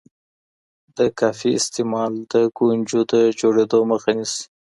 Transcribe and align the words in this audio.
د 0.97 0.99
کافي 1.19 1.51
استعمال 1.59 2.13
د 2.33 2.35
ګونځو 2.57 2.99
د 3.11 3.13
جوړیدو 3.39 3.79
مخه 3.91 4.11
نیسي. 4.17 4.43